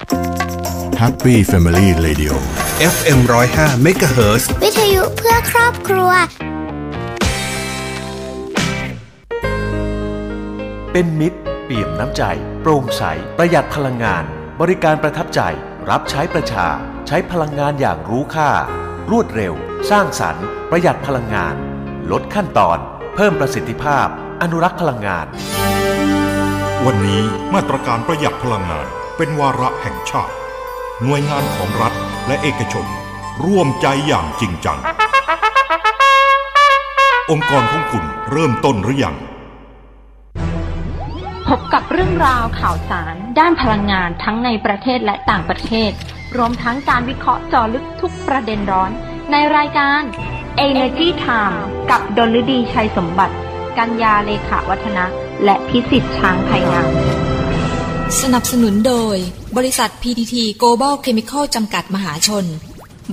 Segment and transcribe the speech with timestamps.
[0.00, 2.32] Happy Family Radio
[2.94, 6.10] FM 105 MHz วิทยุเพื่อครอบครัว
[10.92, 12.22] เป็นมิตร เปี่ยมน้ำใจ
[12.60, 13.02] โปร่งใส
[13.38, 14.24] ประหยัดพลังงาน
[14.60, 15.40] บริการประทับใจ
[15.90, 16.66] รับใช้ประชา
[17.06, 18.50] ใช้พลังงานอย่างรู้ค่า
[19.10, 19.54] รวดเร็ว
[19.90, 21.54] สร้างสรรค์ ประหยัดพลังงาน
[22.12, 22.78] ลดขั้นตอน
[23.14, 24.06] เพิ่มประสิทธิภาพ
[24.42, 25.26] อนุรักษ์พลังงาน
[26.86, 27.22] วันนี้
[27.54, 28.88] มาตรการประหยัดพลังงาน
[29.22, 30.34] เป็นวาระแห่งชาติ
[31.02, 31.92] หน่วยงานของรัฐ
[32.26, 32.86] และเอกชน
[33.46, 34.78] ร่วมใจอย่างจริงจัง
[37.30, 39.16] องค์กรของคุณเริ่มต้นหรือยัง
[41.48, 45.90] พบกับเรื่องราวข่าวสาร ด้านพลังงานทั้งในประเทศและต่างประเทศ
[46.36, 48.90] รวมทั้งการวิเคราะห์เจอลึกทุกประเด็นร้อน
[49.32, 50.00] ในรายการ
[50.66, 51.58] Energy Time
[51.90, 53.36] กับดลฤดีชัยสมบัติ
[53.78, 55.04] กัญญาเลขาวัฒนะ
[55.44, 56.90] และพิสิทธิ์ช้างไทยงาม
[58.18, 59.16] สนับสนุนโดย
[59.56, 62.46] บริษัท PTT Global Chemical จำกัดมหาชน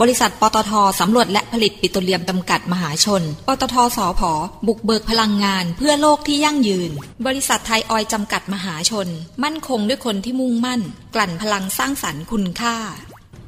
[0.02, 4.32] บริษัทปตทสำรวจและผลิตปิโตรเลียมจำกัดมหาชน ปตทสอพอ
[4.68, 6.91] บุกเบิกพลังงานเพื่อโลกที่ยั่งยืน
[7.26, 9.08] บริษัทไทยออยจำกัดมหาชน
[9.44, 10.82] มั่นคงด้วยคนที่มุ่งมั่น
[11.16, 12.77] กลั่นพลังสร้างสรรค์คุณค่า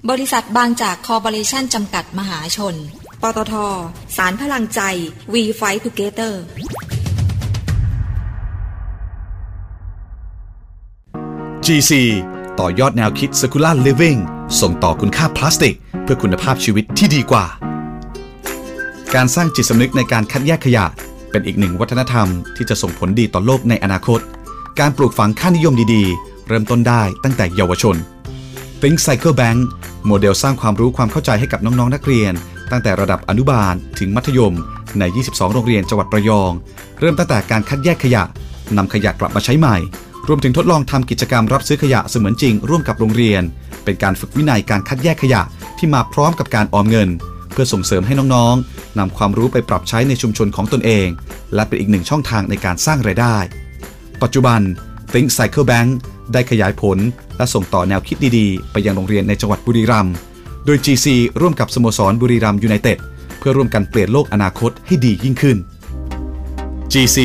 [0.10, 2.76] บริษัทบางจากคอร์ปอเรชั่นจำกัดมหาชน
[3.22, 3.54] ปตท
[4.18, 4.82] สารพลังใจ
[5.34, 6.34] We Fight Together
[11.70, 11.94] GC
[12.60, 14.20] ต่อยอดแนวคิด Circular Living
[14.62, 17.46] ส่งต่อคุณค่าพลาสติก เพื่อคุณภาพชีวิตที่ดีกว่า
[19.16, 20.86] การสร้างจิตสำนึกในการคัดแยกขยะ
[21.32, 24.20] เป็นอีกหนึ่งวัฒนธรรมที่จะส่งผลดีต่อโลกในอนาคต
[24.80, 27.96] การปลูกฝังค่านิยมดีๆ เริ่มต้นได้ตั้งแต่เยาวชน
[28.82, 29.60] Think Cycle Bank
[30.08, 32.34] โมเดลสร้างความรู้ความเข้าใจให้กับน้องๆนักเรียน
[32.72, 34.56] ตั้งแต่ระดับอนุบาลถึงมัธยม
[35.00, 36.52] ใน 22 โรงเรียนจังหวัดระยอง
[37.00, 38.24] เริ่มตั้งแต่การคัดแยกขยะ
[38.78, 39.78] นำขยะกลับมาใช้ใหม่
[40.28, 43.42] รวมถึงทดลองทำกิจกรรมรับซื้อขยะเสมือนจริงร่วมกับโรงเรียน
[43.84, 45.42] เป็นการฝึกวินัยการคัดแยกขยะ
[45.78, 47.10] ที่มาพร้อมกับการออมเงิน
[47.52, 51.08] เพื่อส่งเสริมให้น้องๆนำความรู้ไปปรับใช้ในชุมชนของตนเอง
[51.56, 53.38] และเป็นอีกหนึ่งช่องทางในการสร้างไรายได้
[54.22, 54.60] ปัจจุบัน
[55.12, 55.90] Think Cycle Bank
[56.34, 56.98] ได้ขยายผล
[57.38, 60.14] และส่งต่อแนวคิดดีๆ ไปยังโรงเรียนในจังหวัดบุรีรัมย์
[60.66, 61.08] โดย GC
[61.42, 62.98] ร่วมกับสโมสรบุรีรัมย์ยูไนเต็ด
[63.40, 65.58] เพื่อร่วมกันเปลี่ยนโลกอนาคตให้ดียิ่งขึ้น
[66.94, 67.18] GC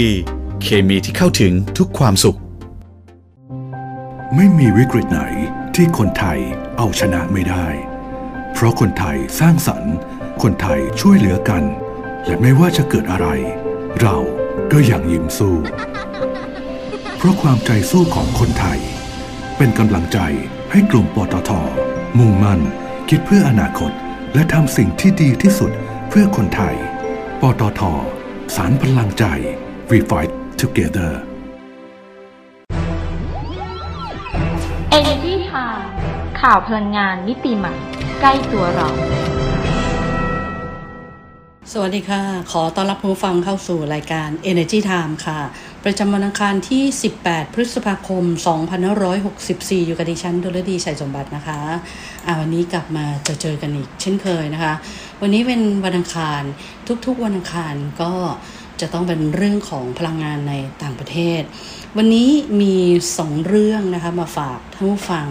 [0.62, 2.38] เคมีที่เข้าถึงทุกความสุข
[4.36, 5.22] ไม่มีวิกฤตไหน
[5.74, 6.38] ที่คนไทย
[6.78, 7.66] เอาชนะไม่ได้
[8.52, 9.94] เพราะคนไทยสร้างสรรค์
[10.42, 11.62] คนไทยช่วยเหลือกัน
[12.26, 13.28] และไม่ว่าจะเกิดอะไร
[14.00, 14.16] เรา
[14.72, 15.56] ก็ยังยิ้มสู้
[17.16, 18.78] เพราะความใจสู้ของคนไทย
[19.56, 20.18] เป็นกำลังใจ
[20.70, 21.50] ให้กลุ่มปตท
[22.18, 22.60] มุ่งมั่น
[23.08, 23.92] คิดเพื่ออนาคต
[24.34, 25.72] และทำสิ่งที่ดีที่สุด
[26.08, 26.74] เพื่อคนไทย
[27.40, 27.80] ปตท
[28.56, 29.24] สารพลังใจ
[29.90, 30.30] We Fight
[30.60, 31.12] Together
[36.50, 37.74] ข่าวพลังงานมิติใหม่
[38.20, 38.88] ใกล้ตัวเรา
[41.72, 42.22] สวัสดีค่ะ
[42.52, 45.40] ขอต้อนรับผู้ฟังเข้าสู่รายการ Energy Time ค่ะ
[45.84, 46.82] ประจำวันอังคารที่
[47.20, 48.24] 18 พฤษภาคม
[49.04, 51.60] 2564 อยู่กับดิฉันดลดีชัยสมบัตินะคะ
[52.26, 54.74] อ่าวันนี้กลับมาเจอเจอกันอีกเช่นเคยนะคะ
[55.22, 56.42] วันนี้เป็นวันอังคาร
[57.06, 58.12] ทุกๆวันอังคารก็
[58.80, 61.42] จะต้องเป็นเรื่องของพลังงานในต่างประเทศ
[61.96, 62.30] วันนี้
[62.60, 62.76] มี
[63.18, 65.28] สองเรื่องนะคะมาฝากท่านผู้ฟัง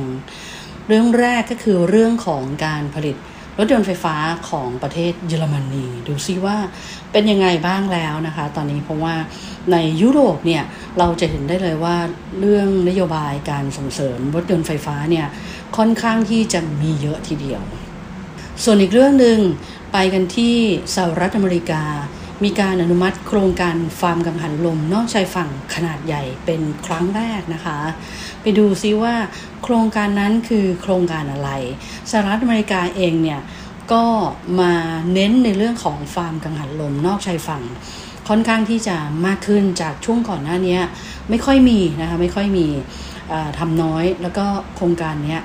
[0.87, 3.15] เรื่องแรกก็คือเรื่องของการผลิต
[3.57, 4.15] รถยนต์ไฟฟ้า
[4.49, 6.57] ของประเทศเยอรมนี ดูซิว่า
[7.11, 9.15] เป็นยังไงบ้างแล้วนะคะ ตอนนี้เพราะว่า
[9.71, 10.63] ในยุโรปเนี่ย
[10.99, 11.97] เราจะเห็นได้เลยว่า
[12.39, 15.27] เรื่องนโยบายการส่งเสริมรถยนต์ไฟฟ้าเนี่ย
[15.77, 17.61] ค่อนข้างที่จะมีเยอะทีเดียว
[18.63, 19.37] ส่วนอีกเรื่องหนึ่ง
[19.93, 20.55] ไปกันที่
[20.95, 21.83] สหรัฐอเมริกา
[22.43, 27.77] มีการอนุมัติโครงการฟาร์มกังหันลม นอกชายฝั่งขนาดใหญ่เป็นครั้งแรกนะคะ
[28.41, 29.15] ไปดูซิว่า
[29.63, 31.49] โครงการนั้นคือโครงการอะไร
[32.11, 33.41] สหรัฐอเมริกาเองเนี่ย
[33.93, 34.03] ก็
[34.59, 34.73] มา
[35.13, 37.63] เน้นในเรื่องของฟาร์มกังหันลม นอกชายฝั่ง
[38.29, 40.77] ค่อนข้างที่จะมากขึ้นจากช่วงก่อนหน้านี้
[41.29, 42.67] ไม่ค่อยมีนะคะไม่ค่อยมี
[43.59, 44.45] ทำน้อยแล้วก็
[44.75, 45.37] โครงการนี้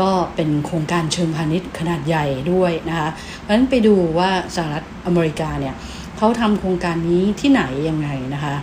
[0.00, 5.74] ก็เป็นโครงการเชิงพาณิชย์ขนาดใหญ่ด้วยนะคะเพราะฉะนั้นไปดูว่าสหรัฐอเมริกาเนี่ย
[6.16, 8.56] เขาทำโครงการนี้ที่ไหนยังไงนะคะ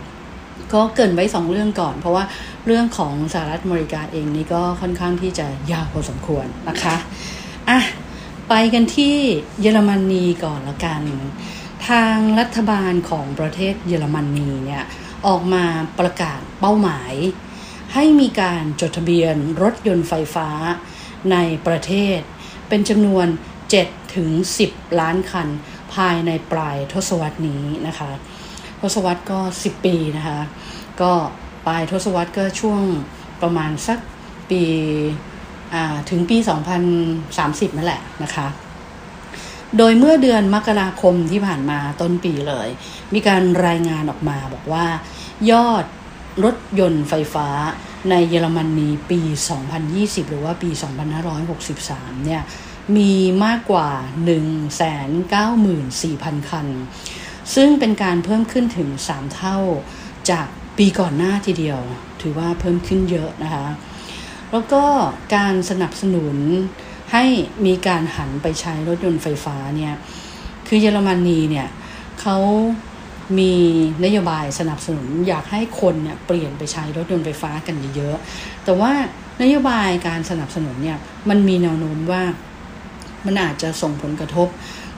[0.72, 2.24] ก็เกินไว้สองเรื่องก่อน เพราะว่า
[2.66, 6.96] เรื่องของสหรัฐอเมริกาเองนี่ก็ค่อนข้างที่จะยาวพอสมควรนะคะ
[7.68, 7.80] อะ
[8.48, 9.16] ไปกันที่
[9.60, 11.02] เยอรมนีก่อนละกัน
[11.88, 14.84] ทางรัฐบาลของประเทศเยอรมนีเนี่ย
[15.26, 15.64] ออกมา
[15.98, 17.12] ประกาศเป้าหมาย
[17.94, 20.48] ให้มีการจดทะเบียนรถยนต์ไฟฟ้า
[21.32, 21.36] ใน
[21.66, 22.18] ประเทศ
[22.68, 23.26] เป็นจำนวน
[23.70, 24.30] 7 ถึง
[24.66, 25.48] 10 ล้านคัน
[25.94, 28.10] ภายในปลายทศวรรษนี้นะคะ
[28.80, 30.38] ทศวรรษก็ 10 ปีนะคะ
[31.00, 31.12] ก็
[31.66, 32.82] ปลายทศวรรษก็ช่วง
[33.42, 33.98] ประมาณสัก
[34.50, 34.62] ปี
[36.10, 36.36] ถึงปี
[37.08, 38.46] 2030 นั่นแหละนะคะ
[39.78, 42.68] โดยเมื่อเดือนมกราคมที่ผ่านมาต้นปีเลย
[43.14, 44.86] มีการรายงานออกมาบอกว่า
[45.50, 45.84] ยอด
[46.44, 47.48] รถยนต์ไฟฟ้า
[48.10, 49.20] ในเยอรมนีปี
[49.76, 50.70] 2020 หรือว่าปี
[51.46, 52.42] 2563 เนี่ย
[52.96, 53.12] มี
[53.44, 53.88] มากกว่า
[55.20, 56.66] 194,000 คัน
[57.54, 59.58] ซึ่งเป็นการเพิ่มขึ้นถึง 3 เท่า
[60.30, 60.46] จาก
[60.78, 61.80] ปีก่อนหน้าทีเดียว
[62.20, 63.66] ถือว่าเพิ่มขึ้นเยอะนะคะ
[64.52, 64.84] แล้วก็
[65.34, 66.36] การสนับสนุน
[67.12, 67.24] ให้
[67.66, 69.94] มีการหันไปใช้รถยนต์ไฟฟ้าเนี่ย
[70.68, 71.68] คือเยอรมนีเนี่ย
[72.20, 72.36] เขา
[73.38, 73.52] มี
[74.04, 78.16] นโยบายสนับสนุนอยากให้คนเนี่ยเปลี่ยนไปใช้รถยนต์ไฟฟ้ากันเยอะ
[78.64, 78.92] แต่ว่า
[79.42, 80.98] นโยบายการสนับสนุนเนี่ย
[81.28, 82.22] มันมีแนวโน้มว่า
[83.26, 84.48] มันอาจจะส่งผลกระทบ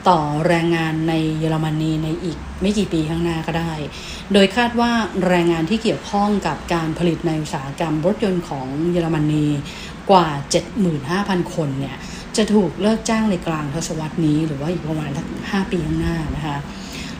[0.09, 3.73] ต่อแรงงานในเยอรมนีในอีกไม่กี่ปีข้างหน้าก็ได้
[4.33, 4.93] โดยคาดว่า
[5.27, 9.47] แรงงานที่เกี่ยวข้องกับการผลิตในอุตสาหกรรมรถยนต์ของเยอรมนี
[10.11, 10.29] กว่า
[10.93, 11.97] 75,000 คนเนี่ย
[12.37, 15.11] จะถูกเลิกจ้างในกลางทศวรรษนี้ หรือว่าอีกประมาณ
[15.51, 16.59] ห้าปีข้างหน้านะคะ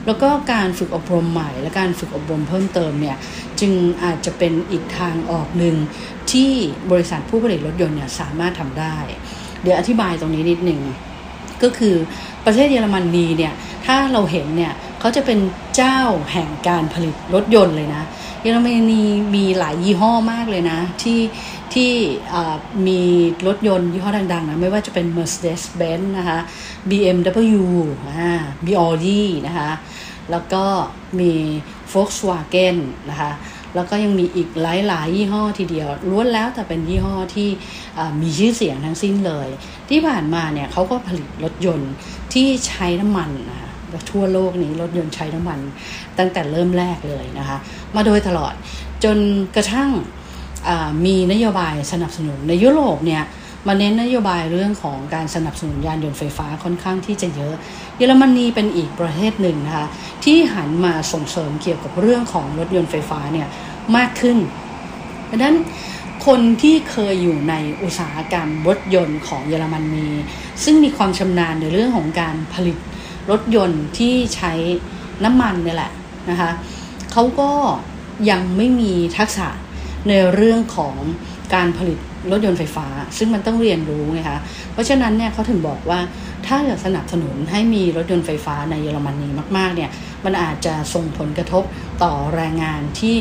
[0.07, 3.17] แล้วก็การฝึกอบรมใหม่และการฝึกอบรมเพิ่มเติมเนี่ย
[3.61, 3.73] จึง
[4.05, 5.77] อาจจะเป็นอีกทางออกหนึ่ง
[6.33, 6.51] ที่
[6.91, 8.97] บริษัทผู้ผลิตรถยนต์เนี่ยสามารถทำได้
[9.63, 10.81] เดี๋ยวอธิบายตรงนี้นิดหนึ่ง
[11.63, 11.95] ก็คือ
[12.45, 13.53] ประเทศเยอรมนีเนี่ย
[13.87, 15.39] ถ้าเราเห็นเนี่ยเขาจะเป็น
[15.77, 16.01] เจ้า
[16.33, 18.03] แห่งการผลิตรถยนต์เลยนะ
[18.43, 19.03] เยอรมนี
[19.35, 21.21] มีหลายยี่ห้อมากเลยนะ ที่
[21.75, 21.91] ที่
[22.87, 23.01] มี
[23.47, 26.39] รถยนต์ยี่ห้อดังๆนะไม่ว่าจะเป็น Mercedes-Benz นะคะ
[26.91, 27.63] BMW
[28.09, 28.33] อ่า
[28.67, 29.07] b o d
[29.47, 29.71] นะคะ
[30.31, 30.65] แล้วก็
[31.21, 31.33] มี
[31.93, 32.77] Volkswagen
[33.11, 33.31] นะคะ
[33.77, 37.49] แล้วก็ยังมีอีกหลายๆยี่ห้อทีเดียวล้วนแล้วแต่เป็นยี่ห้อที่
[38.21, 39.49] มีชื่อเสียงทั้งสิ้นเลย
[39.89, 41.93] ที่ผ่านมาเนี่ยเขาก็ผลิตรถยนต์
[42.33, 43.61] ที่ใช้น้ำมันนะ
[44.11, 45.59] ทั่วโลกนี้รถยนต์ใช้น้ำมัน
[46.19, 47.59] ตั้งแต่เริ่มแรกเลยนะคะ
[47.97, 48.55] มาโดยตลอด
[49.05, 49.19] จน
[49.57, 49.91] กระทั่ง
[51.07, 53.23] มีนโยบายสนับสนุนในยุโรปเนี่ย
[53.67, 57.55] มาเน้นนโยบายเรื่องของการสนับสนุนยานยนต์ไฟฟ้าค่อนข้างที่จะเยอะ
[57.97, 59.87] เยอรมนีเป็นอีกประเทศหนึ่งนะคะ
[60.25, 63.49] ที่หันมาส่งเสริมเกี่ยวกับเรื่องของรถยนต์ไฟฟ้าเนี่ย
[63.97, 64.39] มากขึ้น
[65.31, 65.57] ดังนั้น
[66.27, 70.09] คนที่เคยอยู่ในอุตสาหกรรมรถยนต์ของเยอรมนี
[70.65, 72.79] ซึ่งมีความชำนาญในเรื่องของการผลิต
[73.31, 74.53] รถยนต์ที่ใช้
[75.25, 75.93] น้ำมันนี่แหละ
[76.31, 76.51] นะคะ
[77.13, 77.51] เขาก็
[78.31, 79.49] ยังไม่มีทักษะ
[80.09, 80.97] ในเรื่องของ
[81.55, 81.99] การผลิต
[82.31, 82.87] รถยนต์ไฟฟ้า
[83.19, 84.39] ซึ่งมันต้องเรียนรู้ไงคะ
[84.73, 86.01] เพราะฉะนั้นเนี่ยเขาถึงบอกว่า
[86.47, 89.91] ถ้าจะสนับสนุนให้มีรถยนต์ไฟฟ้าในเยอรมนีมากๆเนี่ย
[90.25, 91.65] มันอาจจะส่งผลกระทบ
[92.03, 93.15] ต่อแรงงานที่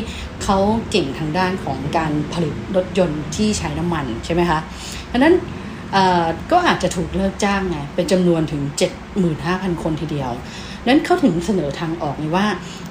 [0.44, 0.58] เขา
[0.90, 4.58] เก่งทางด้านของการผลิตรถยนต์ที่ใช้น้ำมันใช่ไหมคะ
[5.06, 5.34] เพราะนั้น
[6.52, 8.62] ก็อาจจะถูกเลิกจ้างไงเป็นจำนวนถึง
[9.22, 10.32] 75,000 คนทีเดียว
[10.86, 12.46] นั้นเขาถึงเสนอทางออกไงว่า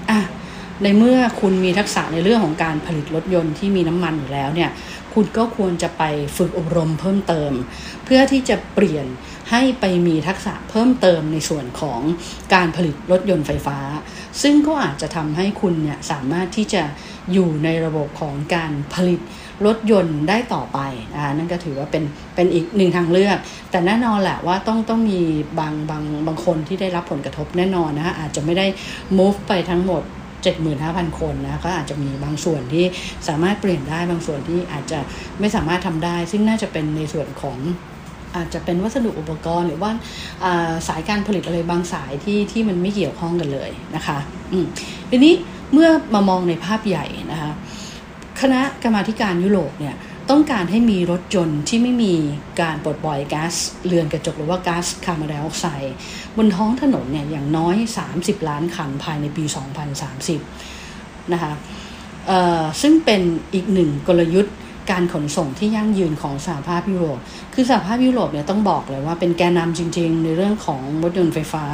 [0.10, 0.20] อะ
[0.83, 4.69] ในเมื่อคุณมีทักษะในเรื่องของการผลิตรถยนต์ที่มีน้ำมันอยู่แล้วเนี่ย
[5.13, 6.04] คุณก็ควรจะไป
[6.38, 7.51] ฝึกอบรมเพิ่มเติม
[8.06, 9.06] เพื่อที่จะเปลี่ยน
[9.51, 12.01] ให้ไปมีทักษะเพิ่มเติมในส่วนของ
[12.54, 13.77] การผลิตรถยนต์ไฟฟ้า
[14.42, 16.83] ซึ่งก็อาจจะทำให้คุณเนี่ยสามารถที่จะ
[17.33, 19.21] อยู่ในระบบของการผลิต
[19.66, 20.80] รถยนต์ได้ต่อไป
[21.16, 22.04] อ่านั่นก็ถือว่าเป็น
[22.36, 23.38] เป็นอีกหนึ่งทางเลือก
[23.71, 25.19] แต่แน่นอนแหละว่าต้องต้องมี
[25.60, 28.66] บางบางบางคนที่ได้รับผลกระทบแน่นอนนะคะอาจจะไม่ได้
[29.18, 30.04] move ไปทั้งหมด
[30.75, 32.86] 75,000 คนนะก็อาจจะมีบางส่วนที่
[33.27, 35.00] สามารถเปลี่ยนได้บางส่วนที่อาจจะ
[35.39, 37.57] ไม่สามารถทำได้ ซึ่งน่าจะเป็นในส่วนของ
[38.36, 39.92] อาจจะเป็นวัสดุอุปกรณ์หรือว่า
[40.87, 44.18] สายการผลิตอะไรบางสายที่ที่มันไม่เกี่ยวข้องกันเลยนะคะ
[44.52, 44.66] อืม
[45.09, 45.33] ทีนี้
[45.73, 47.52] เมื่อมามองในภาพใหญ่นะคะ
[48.42, 49.95] คณะกรรมาการยุโรปเนี่ย
[50.30, 52.14] ต้องการให้มีรถยนต์ที่ไม่มี
[52.61, 53.54] การปลดปล่อยก๊าซ
[53.87, 55.95] เรือนกระจกหรือว่าก๊าซคาร์บอนไดออกไซด์
[56.37, 57.75] บนท้องถนนเนี่ยอย่างน้อย
[58.13, 59.44] 30 ล้านคันภายในปี
[60.57, 61.54] 2030 นะคะ
[62.81, 63.21] ซึ่งเป็น
[63.54, 64.56] อีกหนึ่งกลยุทธ์
[64.92, 67.19] การขนส่งที่ยั่งยืนของสหภาพยุโรป
[67.54, 71.65] คือสหภาพยุโรปเนี่ยต้องบอกเลยว่าเป็นแกนนำจริง ๆ ในเรื่องของรถยนต์ไฟฟ้า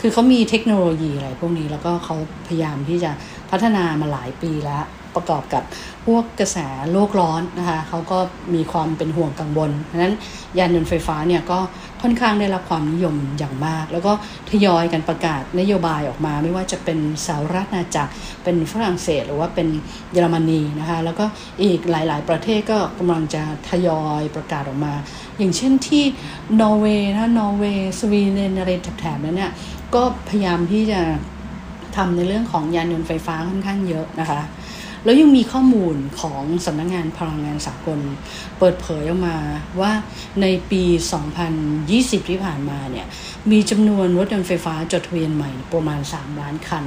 [0.00, 3.10] คือเขามีเทคโนโลยีอะไรพวกนี้แล้วก็เขาพยายามที่จะ
[3.50, 4.84] พัฒนามาหลายปีแล้ว
[5.16, 5.62] ประกอบกับ
[6.06, 6.58] พวกกระแส
[6.92, 8.18] โลกร้อนนะคะเขาก็
[8.54, 10.14] มีความเป็นห่วงกังวลเพราะนั้น
[10.58, 11.58] ยานยนต์ไฟฟ้าเนี่ยก็
[12.02, 14.12] ค่อนข้างได้รับความนิยมอย่างมาก แล้วก็
[14.50, 18.12] ทยอยกันประกาศนโยบายออกมา ไม่ว่าจะเป็นสหราชอาณาจักร
[18.44, 19.68] เป็นฝรั่งเศสหรือว่าเป็น
[20.12, 21.24] เยอรมนีนะคะแล้วก็
[21.62, 24.94] อีกหลาย ๆ ประเทศก็กำลังจะทยอยประกาศออกมา
[25.38, 26.04] อย่างเช่นที่
[26.60, 28.70] นอร์เวย์นะนอร์เวย์สวีเดนอะไร
[29.00, 29.52] แถบๆนั้นเนี่ย
[29.94, 31.00] ก็พยายามที่จะ
[31.96, 34.40] ทำในเรื่องของยานยนต์ไฟฟ้าค่อนข้างเยอะนะคะ
[35.06, 38.00] แล้วยังมีข้อมูลของสำนักงานพลังงานสากล
[38.58, 39.36] เปิดเผยออกมา
[39.80, 39.92] ว่า
[40.42, 40.82] ในปี
[41.56, 43.06] 2020 ที่ผ่านมาเนี่ย
[43.50, 46.84] มีจำนวนรถยนต์ไฟฟ้าจดทะเบียนใหม่ประมาณ 3 ล้านคัน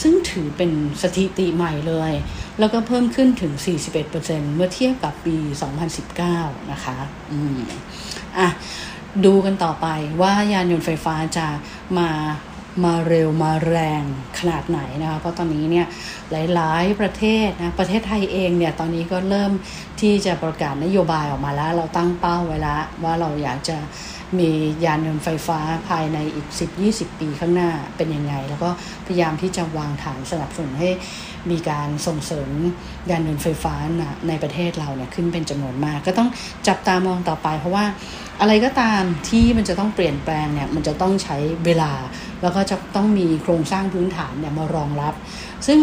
[0.00, 0.70] ซึ่งถือเป็น
[1.02, 2.12] สถิติใหม่เลย
[2.58, 3.52] แล้วก็เพิ่มขึ้นถึง
[4.04, 5.36] 41%เมื่อเทียบกับปี
[6.04, 6.96] 2019 นะคะ
[7.30, 7.58] อืม
[8.38, 8.48] อะ
[9.24, 9.86] ดูกันต่อไป
[10.22, 11.46] ว่ายานยนต์ไฟฟ้าจะ
[11.98, 12.08] มา
[12.84, 14.02] มาเร็วมาแรง
[14.38, 15.86] ขนาดไหนนะคะเพราะตอนนี้เนี่ย
[16.54, 19.52] หลายๆประเทศนะประเทศไทยเองเนี่ยตอนนี้ก็เริ่ม
[20.00, 23.78] ที่จะประกาศนโยบายออกมาแล้ว เราตั้งเป้าไว้แล้ว ว่าเราอยากจะ
[24.38, 24.50] มี
[24.84, 26.46] ยานยนต์ไฟฟ้าภายในอีก
[26.84, 28.70] 10-20 ปีข้างหน้าเป็นยังไง แล้วก็
[29.06, 30.90] พยายามที่จะวางฐานสนับสนุนให้
[31.50, 32.50] มีการส่งเสริม
[33.10, 33.74] ยานยนต์ไฟฟ้า
[34.28, 36.28] ในประเทศเราเนี่ยขึ้นเป็นจำนวนมาก ก็ต้อง
[36.68, 37.84] จับตามองต่อไป เพราะว่า
[38.40, 41.92] อะไรก็ตามที่มันจะต้องเปลี่ยนแปลงเนี่ยมันจะต้องใช้เวลา
[42.42, 45.14] แล้วก็จะต้องมีโครงสร้างพื้นฐานเนี่ยมารองรับ
[45.66, 45.78] ซึ่ง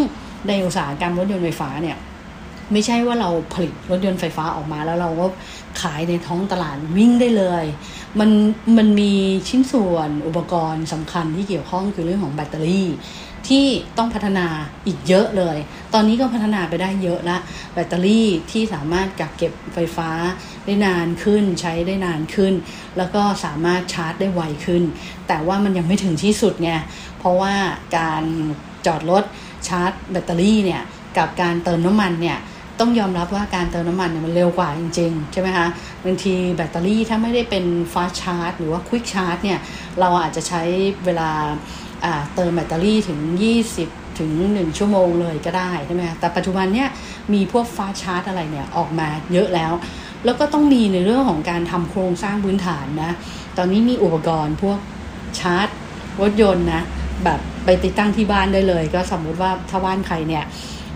[0.48, 1.98] ในอุตสาหกรรมรถยนต์ไฟฟ้าเนี่ย
[2.72, 5.26] ไม่ใช่ว่าเราผลิตรถยนต์ไฟฟ้าออกมาแล้วเราก็
[5.82, 7.64] ขายในท้องตลาดวิ่งได้เลย
[8.20, 8.30] มัน
[8.76, 9.12] มันมี
[9.48, 12.88] ชิ้นส่วนอุปกรณ์สำคัญที่เกี่ยวข้องคือเรื่องของแบตเตอรี่
[13.50, 13.66] ที่
[13.98, 14.46] ต้องพัฒนา
[14.86, 15.58] อีกเยอะเลย
[15.94, 17.38] ตอนนี้ก็พัฒนาไปได้เยอะละ
[17.72, 20.10] แบตเตอรี่ที่สามารถกักเก็บไฟฟ้า
[20.64, 22.54] ได้นานขึ้น ใช้ได้นานขึ้น
[22.96, 24.82] แล้วก็สามารถชาร์จได้ไวขึ้น
[25.28, 26.70] แต่ว่ามันยังไม่ถึงที่สุดไง
[27.18, 27.54] เพราะว่า
[27.98, 28.24] การ
[28.86, 29.24] จอดรถ
[29.68, 30.82] ชาร์จแบตเตอรี่เนี่ย
[31.18, 32.38] กับการเติมน้ำมันเนี่ย
[32.80, 35.66] ต้องยอมรับว่าการเติมน้ำมันเนี่ยมันเร็วกว่าจริงๆ ใช่ไหมคะ
[36.04, 39.58] บางทีแบตเตอรี่ถ้าไม่ได้เป็นฟาชาร์จหรือว่าควิกชาร์จเนี่ย
[40.00, 40.62] เราอาจจะใช้
[41.04, 41.30] เวลา
[42.34, 43.20] เติมแบตเตอรี่ถึง
[43.70, 46.88] 20 ถึง 1 ชั่วโมงเลยก็ได้ใช่ไหมแต่ปัจจุบันเนี่ย
[47.32, 49.72] มีพวกฟ้าชาร์จอะไรเนี่ยออกมาเยอะแล้ว
[50.24, 53.12] แล้วก็ต้องมีในเรื่องของการทำโครงสร้างพื้นฐานนะ
[53.56, 54.78] ตอนนี้มีอุปกรณ์พวก
[55.38, 55.68] ชาร์จ
[56.20, 56.82] รถยนต์นะ
[57.24, 60.44] แบบไปติดตั้งที่บ้านได้เลย ก็สมมติว่าถ้าบ้านใครเนี่ย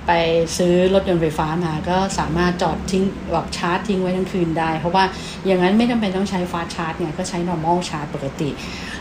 [0.06, 0.12] ไป
[0.56, 5.04] ซื้อรถยนต์ไฟฟ้ามาก็สามารถจอดทิ้งแบบชาร์จทิ้งไว้ทั้งคืนได้ เพราะว่า
[5.46, 8.50] อย่างนั้นไม่จำเป็นต้องใช้ฟาสชาร์จเนี่ยก็ใช้ normal ชาร์จปกติ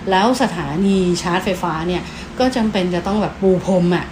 [0.09, 2.01] แล้วสถานีชาร์จไฟฟ้าเนี่ย
[2.39, 4.05] ก็จำเป็นจะต้องแบบปูพรมอะ่ะ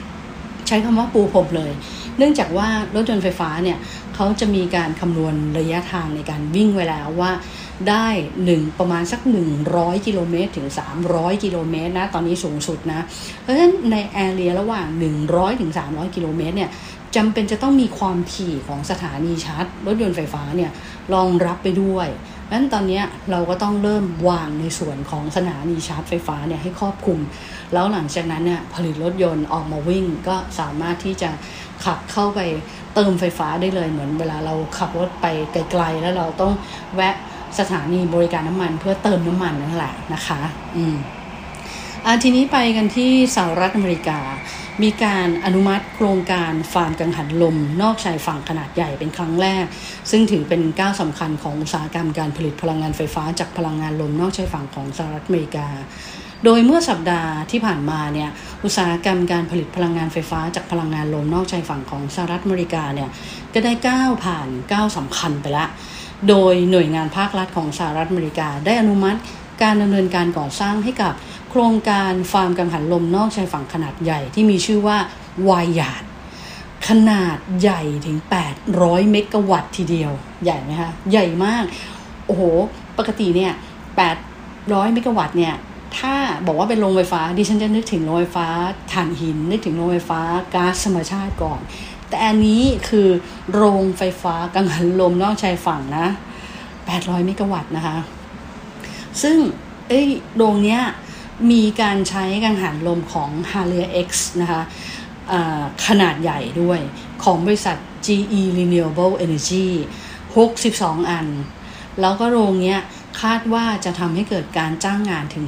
[0.67, 1.71] ใช้คำว่าปูพรมเลย
[2.17, 3.77] เนื่องจากว่ารถยนต์ไฟฟ้าเนี่ย
[4.15, 7.31] เขาจะมีการคำนวณระยะทางในการวิ่งไว้แล้วว่า
[7.89, 8.07] ได้
[8.45, 9.21] หนึ่งประมาณสัก
[9.63, 10.67] 100 กิโลเมตรถึง
[11.05, 13.01] 300 กิโลเมตรนะ ตอนนี้สูงสุดนะ
[13.41, 14.87] เพราะฉะนั้นในแอเรียระหว่าง
[15.23, 16.69] 100 ถึง 300 กิโลเมตรเนี่ย
[17.15, 20.71] จำเป็นจะต้องมีความถี่ของสถานีชาร์จ รถยนต์ไฟฟ้าเนี่ย
[21.13, 22.07] รองรับไปด้วย
[22.51, 23.01] นั้นตอนนี้
[23.31, 27.19] เราก็ต้องเริ่มวางในส่วนของสถานีชาร์จไฟฟ้าเนี่ยให้ครอบคลุม
[27.73, 31.29] แล้วหลังจากนั้นเนี่ยผลิตรถยนต์ออกมาวิ่งก็สามารถที่จะ
[31.85, 32.39] ขับเข้าไป
[32.95, 36.53] เติมไฟฟ้าได้เลยเหมือนเวลาเราขับรถไปไกลๆ แล้วเราต้อง
[36.95, 37.15] แวะ
[37.59, 40.39] สถานีบริการน้ำมันเพื่อเติมน้ำมันนั่นแหละนะคะ
[40.77, 40.95] อืม
[42.05, 44.19] อาทีนี้ไปกันที่สหรัฐอเมริกา
[44.83, 49.65] มีการอนุมัติโครงการฟาร์มกังหันลม นอกชายฝั่งขนาดใหญ่เป็นครั้งแรก
[50.11, 55.67] ซึ่งถือเป็นก้าวสำคัญของอุตสาหกรรมการผลิตพลังงานไฟฟ้าจากพลังงานลมนอกชายฝั่งของสหรัฐอเมริกา
[56.45, 58.29] โดยเมื่อสัปดาห์ที่ผ่านมาเนี่ย
[58.63, 63.09] อุตสาหกรรมการผลิตพลังงานไฟฟ้าจากพลังงานลมนอกชายฝั่งของสหรัฐอเมริกาเนี่ย
[63.53, 65.69] ก็ได้ก้าวผ่านก้าวสำคัญไปแล้ว
[66.29, 69.19] โดยหน่วยงานภาครัฐของสหรัฐอเมริกาได้อนุมัติ
[69.63, 71.13] การดำเนินการก่อสร้างให้กับ
[71.49, 74.97] โครงการฟาร์มกังหันลมนอกชายฝั่งขนาดใหญ่ที่มีชื่อว่า
[75.49, 76.03] วายยาด
[76.87, 78.17] ขนาดใหญ่ถึง
[78.63, 80.11] 800 เมกะวัตต์ทีเดียว
[80.43, 81.63] ใหญ่ไหมคะ ใหญ่มาก
[82.25, 82.41] โอ้โห
[82.97, 83.53] ปกติเนี่ย
[84.23, 85.55] 800 เมกะวัตต์เนี่ย
[85.97, 88.47] ถ้าบอกว่าเป็นโรงไฟฟ้า ดิฉันจะนึกถึงโรงไฟฟ้า
[88.91, 90.21] ถ่านหิน นึกถึงโรงไฟฟ้า
[90.53, 91.59] ก๊าซธรรมชาติก่อน
[92.11, 93.07] แต่อันนี้คือ
[93.53, 96.07] โรงไฟฟ้ากังหันลมนอกชายฝั่งนะ
[96.67, 97.97] 800 เมกะวัตต์นะคะ
[99.21, 99.37] ซึ่ง
[99.87, 100.01] ไอ้
[100.35, 100.81] โรงเนี้ย
[101.51, 104.09] มีการใช้กังหันลมของ h a r l e y X
[104.41, 106.79] นะคะะขนาดใหญ่ด้วย
[107.23, 109.67] ของบริษัท GE Renewable Energy
[110.37, 111.27] 62 อัน
[112.01, 112.79] แล้วก็โรงเนี้ย
[113.21, 115.45] คาดว่าจะทำให้เกิดการจ้างงานถึง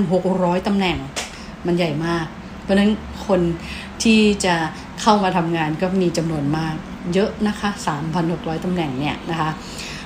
[0.00, 0.98] 3,600 ตำแหน่ง
[1.66, 2.26] มันใหญ่มาก
[2.68, 2.92] เพราะนั้น
[3.26, 3.40] คน
[4.02, 4.54] ที่จะ
[5.00, 6.74] เข้ามาทำงานก็มีจำนวนมาก
[7.14, 7.70] เยอะนะคะ
[8.16, 9.50] 3,600ตำแหน่งเนี่ยนะคะ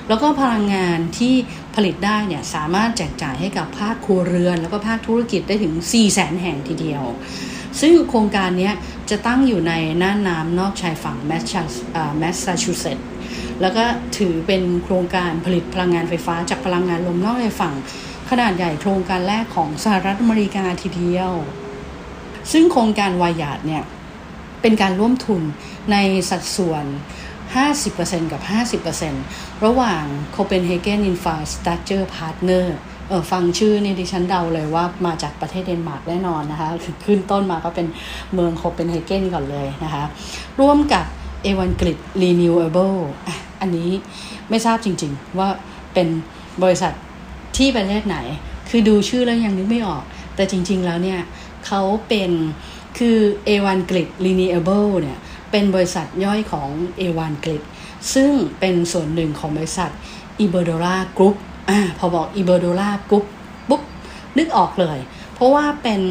[0.07, 1.33] แล้วก็พลังงานที่
[1.75, 7.03] ผลิตได้เนี่ยสามารถแจกจ่ายให้กับภาคครัวเรือน แล้วก็ภาคธุรกิจได้ถึง 4 0 0แสนแห่งทีเดียว
[7.81, 8.71] ซึ่งโครงการนี้
[9.09, 11.31] จะตั้งอยู่ในน่านน้ำนอกชายฝั่งแม
[12.33, 13.07] สซาชูเซตส์
[13.61, 13.83] แล้วก็
[14.17, 17.73] ถือเป็นโครงการผลิตพลังงานไฟฟ้าจากพลังงานลมนอกชายฝั่ง
[18.29, 21.31] ขนาดใหญ่โครงการแรกของสหรัฐอเมริกาทีเดียว
[22.51, 23.83] ซึ่งโครงการวายาดเนี่ย
[24.61, 25.41] เป็นการร่วมทุน
[25.91, 25.97] ใน
[26.29, 26.85] สัดส่วน
[27.57, 28.41] 50%กับ
[29.03, 30.03] 50%ระหว่าง
[30.35, 32.65] Copenhagen Infrastructure Partner
[33.07, 36.69] เออฟังชื่อนี่ดิฉันเดาเลยว่ามาจากประเทศเดนมาร์กแน่นอนนะคะ
[37.05, 37.87] ขึ้นต้นมาก็เป็น
[38.33, 40.03] เมืองโคเปนเฮเกนก่อนเลยนะคะ
[40.59, 41.05] ร่วมกับ
[41.45, 43.89] a 1 Grid Renewable อะอันนี้
[44.49, 45.49] ไม่ทราบจริงๆ ว่า
[45.93, 46.07] เป็น
[46.63, 46.93] บริษัท
[47.57, 48.17] ที่ประเทศไหน
[48.69, 50.03] คือดูชื่อแล้วยังนึกไม่ออก
[50.35, 51.19] แต่จริงๆแล้วเนี่ย
[51.67, 52.31] เขาเป็น
[52.97, 53.17] คือ
[53.47, 55.19] A1 Grid Renewable เนี่ย
[55.51, 57.61] เป็นบริษัทย่อยของ A1 Grid
[58.13, 59.91] ซึ่งเป็นส่วนหนึ่งของบริษัท
[60.43, 61.35] i b e r d o l a Group
[61.69, 63.25] อ่าพอบอก i b e r d o l a Group
[63.69, 63.81] ปุ๊บ
[64.37, 64.99] นึกออกเลย
[65.33, 66.01] เพราะว่าเป็น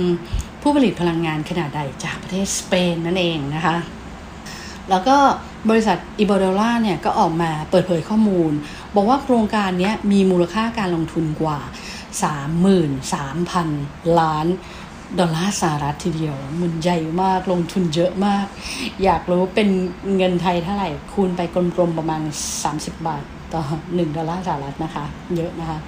[0.62, 3.76] ผู้ผลิตพลังงานขนาดใหญ่จากประเทศสเปนนั่นเองนะคะ
[4.90, 5.16] แล้วก็
[5.70, 8.52] บริษัทอิบอดล่าเนี่ยก็ออกมาเปิดเผยข้อมูล
[8.94, 11.60] บอกว่าโครงการนี้มีมูลค่าการลงทุนกว่า
[13.22, 14.46] 33,000 ล้าน
[15.20, 18.46] ดอลลาร์สหรัฐทีเดียว มันใหญ่มากลงทุนเยอะมาก
[19.04, 19.68] อยากรู้เป็น
[20.16, 22.22] เงินไทยเท่าไหร่ คูณไปกลมๆประมาณ
[22.62, 25.04] 30 บาท ต่อ 1 ดอลลาร์สหรัฐนะคะ
[25.36, 25.78] เยอะนะคะ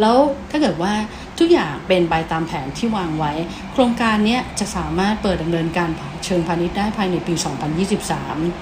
[0.00, 0.16] แล้ว
[0.50, 0.92] ถ้าเกิดว่า
[1.38, 3.32] ทุกอย่างเป็นไปตามแผนที่วางไว้
[3.72, 5.90] โครงการนี้จะสามารถเปิดดำเนินการ
[6.24, 7.34] เชิงพาณิชย์ได้ภายในปี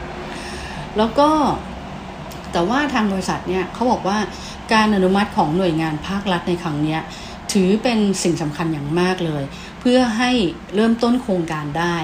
[0.00, 1.28] 2023 แล้วก็
[2.52, 4.18] แต่ว่าทางบริษัทเนี่ยเขาบอกว่า
[4.72, 6.98] การอนุมัติของหน่วยงานภาครัฐในครั้งนี้
[7.52, 9.42] ถือเป็นสิ่งสำคัญอย่างมากเลย
[9.80, 10.30] เพื่อให้
[10.74, 11.96] เริ่มต้นโครงการได้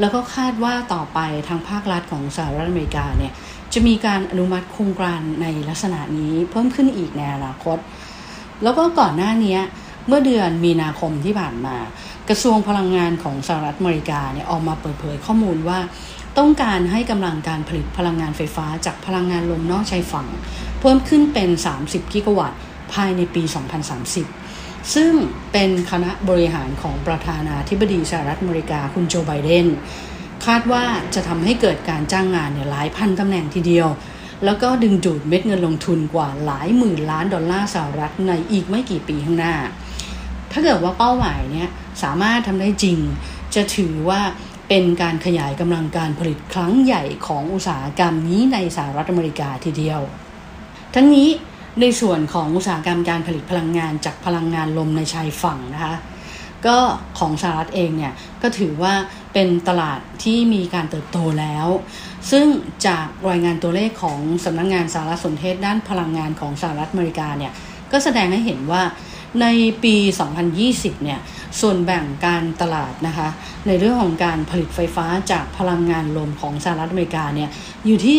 [0.00, 1.18] แล้วก็คาดว่าต่อไป
[1.48, 3.32] ทางภาครัฐของสหรัฐอเมริกาเนี่ย
[3.72, 7.78] จะมีการอนุมัติโครงการในลักษณะนี้เพิ่มขึ้นอีกในอนาคต
[8.62, 9.58] แล้วก็ก่อนหน้านี้
[10.06, 11.76] เมื่อเดือนมีนาคมที่ผ่านมา
[12.28, 15.78] กระทรวงพลังงานของสหรัฐอเมริกาเนี่ยออกมาเปิดเผยข้อมูลว่า
[16.38, 20.28] ต้องการให้กำลังการผลิตพลังงานไฟฟ้าจากพลังงานลมนอกชายฝั่ง
[20.80, 21.48] เพิ่มขึ้นเป็น
[21.82, 22.58] 30 กิกะวัตต์
[22.92, 23.42] ภายในปี
[23.98, 24.47] 2030
[24.94, 25.12] ซึ่ง
[25.52, 29.66] เป็นคณะบริหารของประธานาธิบดีสหรัฐอเมริกาคุณโจไบเดน
[30.46, 33.88] คาดว่าจะทำให้เกิดการจ้างงานเนี่ยหลายพันตำแหน่งทีเดียว
[34.44, 39.54] แล้วก็ดึงดูดเม็ดเงินลงทุนกว่าหลายหมื่นล้านดอลลาร์สหรัฐในอีกไม่กี่ปีข้างหน้า
[40.52, 41.68] ถ้าเกิดว่าเป้าหมายเนี่ย
[42.02, 42.98] สามารถทำได้จริง
[43.54, 44.20] จะถือว่า
[44.68, 50.00] เป็นการขยายกำลังการผลิตครั้งใหญ่ของอุตสาหกรรมนี้ในสหรัฐอเมริกาทีเดียว
[50.94, 51.28] ทั้งนี้
[51.80, 55.94] ในส่วนของอุตสาหกรรมการผลิตพลังงานจากพลังงานลมในชายฝั่งนะคะ
[56.66, 56.78] ก็
[57.18, 58.94] ของสหรัฐเองเนี่ยก็ถือว่า
[59.32, 61.66] เป็นตลาดที่มีการเติบโตแล้ว
[62.30, 62.46] ซึ่ง
[62.86, 67.52] จากรายงานตัวเลขของสำนักงงานสารสนเทศด้านพลังงานของสหรัฐอเมริกาเนี่ย
[67.92, 68.82] ก็แสดงให้เห็นว่า
[69.40, 69.46] ใน
[69.84, 69.96] ปี
[70.50, 71.20] 2020 เนี่ย
[71.60, 73.28] ส่วนแบ่งการตลาดนะคะ
[73.66, 77.50] ในเรื่องของการผลิตไฟฟ้าจากพลังงานลมของสหรัฐอเมริกาเนี่ย
[77.86, 78.18] อยู่ที่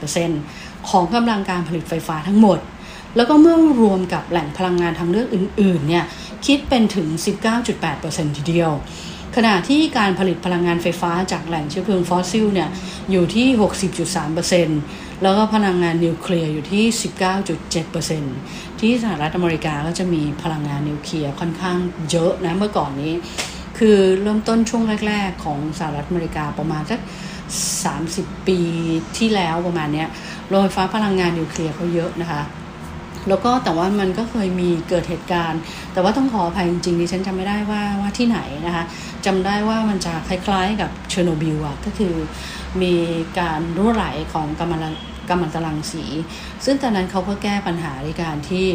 [0.00, 2.58] 8.4% ของกำลังการผลิตไฟฟ้าทั้งหมด
[3.16, 6.04] แล้วก็เมื่อรวมกับแหล่งพลังงานทางเลือกอื่นๆเนี่ย
[6.46, 7.08] คิดเป็นถึง
[7.72, 8.72] 19.8%ทีเดียว
[9.36, 12.68] ขณะที่การผลิตพลังงานไฟฟ้าจากแหล่งเชื้อเพลิงฟอสซิลเนี่ย
[13.10, 13.46] อยู่ที่
[14.14, 16.84] 60.3%แล้วก็พลังงานนิวเคลียร์อยู่ที่
[18.02, 21.78] 19.7%ที่สหรัฐอเมริกาก็จะมีพลังงานนิวเคลียร์ค่อนข้าง
[22.10, 23.12] เยอะนะเมื่อก่อนนี้
[23.78, 27.00] คือเริ่มต้นช่วงแรก ๆ ของสหรัฐอเมริกาประมาณสัก
[27.94, 28.58] 30 ปี
[29.18, 30.04] ที่แล้วประมาณนี้
[30.48, 32.42] โรงไฟฟ้าพลังงานนิวเคลียร์เขาเยอะนะคะ
[33.28, 35.60] แล้วก็แต่ว่ามันก็เคยมีเกิดเหตุการณ์
[35.92, 38.84] แต่ว่าต้องขออภัยจริงๆดิฉันจำไม่ได้ว่าว่าที่ไหนนะคะ
[39.26, 42.14] จำได้ว่ามันจะคล้ายๆกับเชอร์โนบิลอะก็คือ
[42.82, 42.94] มี
[43.38, 44.78] การรั่วไหลของกำมะ
[45.28, 46.04] กำมันตรังสี
[46.64, 48.66] ซึ่งตอนนั้นเขาก็แก้ปัญหาในการที่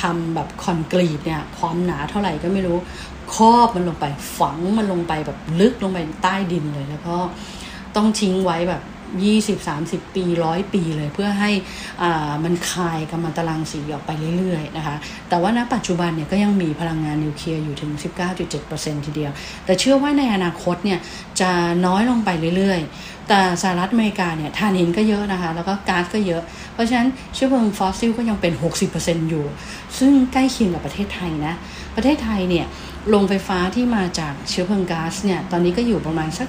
[0.00, 2.76] ทำแบบคอนกรีตเนี่ยความหนาเท่าไหร่ก็ไม่รู้
[3.34, 4.06] ครอบมันลงไป
[4.38, 7.16] ฝังมันลงไปแบบลึกลงไปใต้ดินเลย แล้วก็
[7.98, 8.82] ต้องทิ้งไว้แบบ
[9.68, 11.50] 20-30ปีร้อยปีเลยเพื่อให้
[12.44, 14.96] มันคายกำมันตรังสีออกไปเรื่อยๆนะคะ
[15.28, 17.90] แต่ว่าณปัจจุบันเนี่ยก็ยังมีพลังงานนิวเคลียร์อยู่ถึง
[18.48, 19.32] 19.7%ทีเดียว
[19.64, 20.98] แต่เชื่อว่าในอนาคตเนี่ย
[21.40, 21.50] จะ
[21.86, 28.52] น้อยลงไปเรื่อยๆ แต่สหรัฐอเมริกาเนี่ยถ่านหินก็เยอะนะคะ แล้วก็ก๊าซก็เยอะ เพราะฉะนั้นเชื้อเพลิงฟอสซิลก็ยังเป็น
[28.92, 29.44] 60%อยู่
[29.98, 31.54] ซึ่งใกล้เคียงกับประเทศไทยนะ
[31.96, 32.66] ประเทศไทยเนี่ย
[33.08, 36.48] โรงไฟฟ้าที่มาจากเชื้อเพลิงก๊าซเนี่ยตอนนี้ก็อยู่ประมาณสัก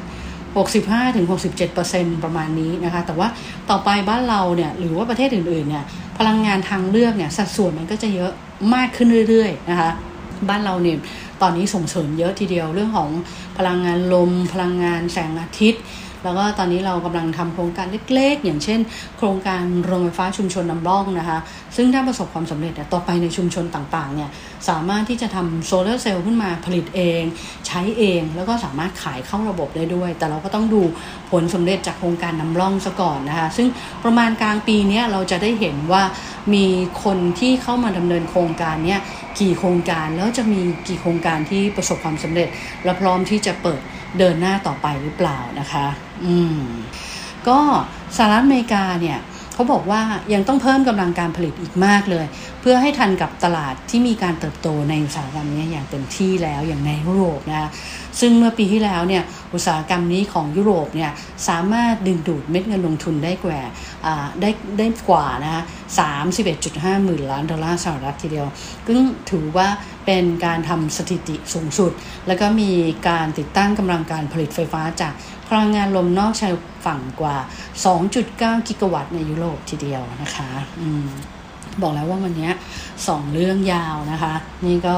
[0.56, 3.28] 65-67%ประมาณนี้นะคะ แต่ว่า
[3.70, 5.84] ต่อไปบ้านเราเนี่ยหรือว่าประเทศอื่นๆเนี่ย
[6.18, 8.32] พลังงานทางเลือกเนี่ยสัดส่วนมันก็จะเยอะ
[8.76, 9.92] มากขึ้นเรื่อยๆนะคะ
[10.50, 10.98] บ้านเราเนี่ย
[11.42, 13.10] ตอนนี้ส่งเสริมเยอะทีเดียวเรื่องของ
[13.58, 15.82] พลังงานลม พลังงานแสงอาทิตย์
[16.24, 18.80] แล้วก็ตอนนี้เรากำลังทำโครงการเล็กๆ อย่างเช่น
[19.18, 21.40] โครงการโรงไฟฟ้าชุมชนนำร่องนะคะ
[21.76, 24.30] ซึ่งถ้าประสบความสำเร็จต่อไปในชุมชนต่างๆเนี่ย
[24.70, 27.22] สามารถที่จะทำโซลาร์เซลล์ขึ้นมาผลิตเอง
[27.68, 30.82] ใช้เองแล้วก็สามารถขายเข้าระบบได้ด้วย แต่เราก็ต้องดู
[31.32, 33.68] ผลสำเร็จจากโครงการนำร่องซะก่อนนะคะ ซึ่ง
[34.04, 36.04] ประมาณกลางปีนี้เราจะได้เห็นว่า
[36.54, 36.66] มี
[37.04, 39.02] คนที่เข้ามาดำเนินโครงการเนี้ย
[39.40, 42.50] กี่โครงการแล้วจะมีกี่โครงการที่ประสบความสำเร็จ
[42.84, 43.82] และพร้อมที่จะเปิด
[44.18, 45.88] เดินหน้าต่อไปหรือเปล่านะคะ
[46.26, 46.62] อืม
[47.48, 47.60] ก็
[48.18, 49.20] สหรัฐอเมริกาเนี่ย
[49.60, 50.02] เขาบอกว่า
[50.34, 52.26] ยังต้องเพิ่มกำลังการผลิตอีกมากเลย
[52.62, 57.70] เพื่อให้ทันกับตลาดที่มีการเติบโตในอุตสาหกรรมนี้อย่างเต็มที่แล้วอย่างในยุโรปนะคะ
[58.20, 61.12] ซึ่งเมื่อปีที่แล้วเนี่ยอุตสาหกรรมนี้ของยุโรปเนี่ย
[61.48, 63.60] สามารถดึงดูดเม็ดเงินลงทุนได้กว่า
[64.42, 65.64] ได้ได้กว่านะคะ
[66.34, 68.48] 31.5 หมื่นล้านดอลลาร์สหรัฐทีเดียว
[68.88, 69.00] ซึ่ง
[69.32, 69.68] ถือว่า
[70.06, 71.92] เป็นการทำสถิติสูงสุด
[72.28, 72.72] แล้วก็มี
[73.08, 75.14] การติดตั้งกำลังการผลิตไฟฟ้าจาก
[75.50, 76.54] พลังงานลมนอกชาย
[76.86, 77.36] ฝั่งกว่า
[78.02, 80.50] 2.9 กิกะวัตต์ในยุโรปทีเดียวนะคะ
[80.82, 80.84] อ
[81.82, 82.50] บอกแล้วว่าวันนี้
[83.08, 84.34] สองเรื่องยาวนะคะ
[84.66, 84.96] นี่ก็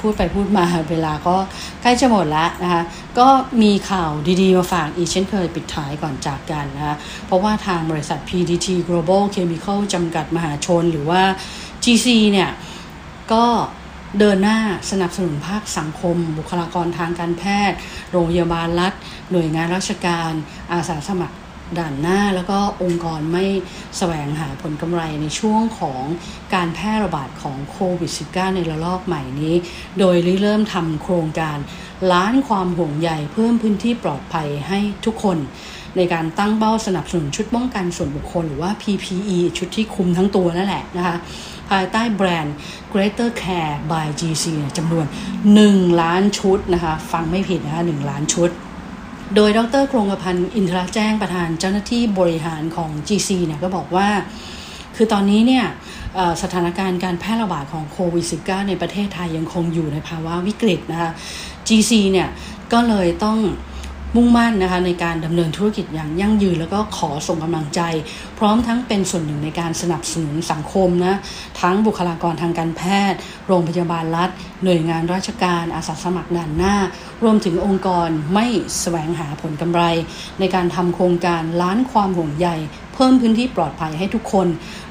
[0.00, 1.36] พูดไปพูดมาเวลาก็
[1.82, 2.82] ใกล้จะหมดแล้วนะคะ
[3.18, 3.28] ก็
[3.62, 4.10] มีข่าว
[4.42, 11.22] ดีๆ มาฝากอีกเช่นเคยปิดท้ายก่อนจากกันนะคะ เพราะว่าทางบริษัท PDT Global Chemical จำกัดมหาชนหรือว่า
[11.84, 12.50] GC เนี่ย
[13.32, 13.44] ก็
[14.20, 14.58] เดินหน้า
[14.90, 17.78] สนับสนุนภาคสังคม บุคลากรทางการแพทย์
[18.10, 18.92] โรงพยาบาลรัฐ
[19.30, 20.32] หน่วยงานราชการ
[20.72, 21.36] อาสาสมัคร
[21.78, 23.52] ด่านหน้า แล้วก็องค์กรไม่ส
[23.98, 26.02] แสวงหาผลกำไรในช่วงของ
[26.54, 29.54] การแพร่ระบาดของโควิด -19 ในระลอกใหม่นี้
[29.98, 31.58] โดยเริ่มทำโครงการ
[32.12, 35.38] ล้านความห่วงใยเพิ่มพื้นที่ปลอดภัยให้ทุกคน
[35.96, 41.16] ในการตั้งเป้าสนับสนุนชุดป้องกันส่วนบุคคลหรือว่า PPE ชุดที่คุมทั้งตัวนั่นแหละนะคะ
[41.70, 42.54] ภายใต้แบรนด์
[42.92, 45.06] Greater Care by GC จำนวน
[45.52, 48.50] 1 ล้านชุดนะคะ ฟังไม่ผิดนะคะ 1 ล้านชุด
[49.34, 54.08] โดยดรโครงพันธ์อินทราแจ้งประธานเจ้าหน้าที่บริหารของ GC เนี่ยก็บอกว่า
[54.96, 55.64] คือตอนนี้เนี่ย
[56.42, 61.10] สถานการณ์การแพร่ระบาดของโควิด -19 ในประเทศไทยยังคงอยู่ในภาวะวิกฤตนะคะ
[61.68, 62.28] GC เนี่ย
[62.72, 63.38] ก็เลยต้อง
[64.14, 67.80] มุ่งมั่นนะคะในการดำเนินธุรกิจอย่างยั่งยืน แล้วก็ขอส่งกำลังใจ
[68.38, 71.14] พร้อมทั้งเป็นส่วนหนึ่งในการสนับสนุนสังคมนะ
[71.60, 74.30] ทั้งบุคลากรทางการแพทย์ โรงพยาบาลรัฐ
[74.64, 76.76] หน่วยงานราชการอาสาสมัครด่านหน้า
[77.22, 78.46] รวมถึงองค์กรไม่
[78.80, 79.82] แสวงหาผลกำไร
[80.38, 82.48] ในการทำโครงการล้านความห่วงใย
[82.94, 84.46] เพิ่มพื้นที่ปลอดภัยให้ทุกคน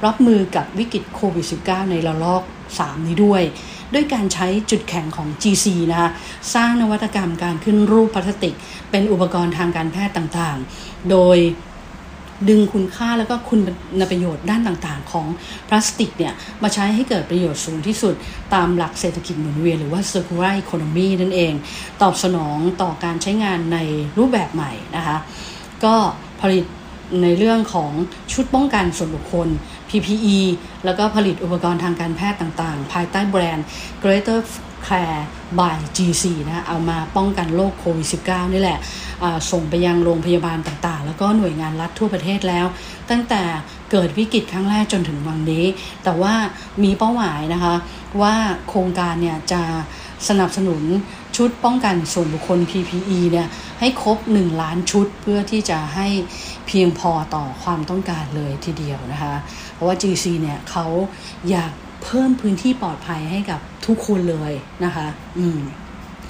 [0.06, 2.44] รับมือกับวิกฤตโควิด -19 ในระลอก
[2.76, 3.44] 3 นี้ด้วย
[3.94, 6.10] ด้วยการใช้จุดแข็งของ GC นะคะ
[6.54, 8.56] สร้างนวัตกรรมการขึ้นรูปพลาสติก
[8.92, 11.40] เป็นอุปกรณ์ทางการแพทย์ต่างๆ โดย
[12.50, 13.60] ดึงคุณค่าแล้วก็คุณ
[14.12, 15.28] ประโยชน์ด้านต่างๆ ของ
[15.68, 18.14] พลาสติกเนี่ยมาใช้ให้เกิดประโยชน์สูงที่สุด
[18.54, 21.54] ตามหลักเศรษฐกิจหมุนเวียนหรือว่า circular economy นั่นเอง
[22.02, 23.78] ตอบสนองต่อการใช้งานใน
[24.18, 25.18] รูปแบบใหม่นะคะ
[25.84, 25.96] ก็
[26.42, 26.66] ผลิต
[27.24, 27.92] ในเรื่องของ
[28.34, 29.48] ชุดป้องกันส่วนบุคคล
[29.96, 30.40] PPE
[30.86, 33.66] แล้วก็ผลิตอุปกรณ์ทางการแพทย์ต่างๆ ภายใต้แบรนด์
[34.04, 34.40] Greater
[34.88, 35.24] Care
[35.60, 38.80] by GC นะเอามาป้องกันโรคโควิด -19 นี่แหละ
[39.52, 42.66] ส่งไปยังโรงพยาบาลต่างๆ แล้วก็หน่วยงานรัฐทั่วประเทศแล้ว
[43.10, 43.42] ตั้งแต่
[43.92, 45.66] เกิดวิกฤตครั้งแรกจนถึงวันนี้
[46.04, 46.34] แต่ว่า
[46.84, 47.76] มีเป้าหมายนะคะ
[48.22, 48.36] ว่า
[48.70, 49.64] โครงการเนี่ยจะ
[50.30, 50.84] สนับสนุน
[51.36, 53.48] ชุดป้องกันส่วนบุคคล PPE เนี่ย
[53.80, 56.08] ให้ครบ 1 ล้านชุดเพื่อที่จะให้
[56.68, 59.36] เพียงพอต่อความต้องการเลยทีเดียวนะคะ
[59.76, 60.86] เพราะว่า GC เนี่ยเขา
[61.50, 61.72] อยาก
[62.04, 64.54] เพิ่มพื้นที่ปลอดภัยให้กับทุกคนเลย
[64.86, 65.08] นะคะ
[65.38, 65.60] อืม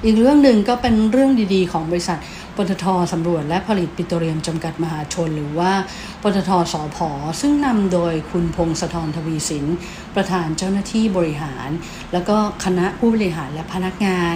[0.04, 2.20] อีกเรื่องหนึ่งก็เป็นเรื่องดีๆ ของบริษัท
[2.56, 5.72] ปตทสำรวจและผลิตปิโตรเลียมจำกัดมหาชน หรือว่า
[6.22, 7.10] ปตทสอพอ
[7.42, 9.66] ซึ่งนำโดยคุณพงศธรทวีสิน
[10.16, 11.70] ประธานเจ้าหน้าที่บริหาร
[12.14, 14.36] แล้วก็คณะผู้บริหารและพนักงาน